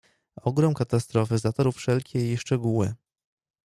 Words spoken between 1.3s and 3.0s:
zatarł wszelkie jej szczegóły."